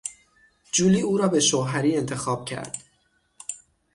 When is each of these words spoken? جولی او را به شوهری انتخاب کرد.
جولی 0.71 1.01
او 1.01 1.17
را 1.17 1.27
به 1.27 1.39
شوهری 1.39 1.97
انتخاب 1.97 2.45
کرد. 2.45 2.83